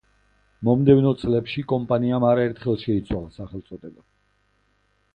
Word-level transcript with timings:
მომდევნო 0.69 1.11
წლებში 1.25 1.65
კომპანიამ 1.73 2.27
არაერთხელ 2.31 2.81
შეიცვალა 2.87 3.31
სახელწოდება. 3.39 4.07